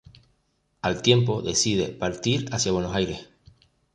[0.81, 3.29] Al tiempo decide partir hacia Buenos Aires.